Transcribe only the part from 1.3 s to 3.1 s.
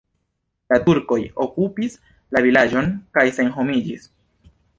okupis la vilaĝon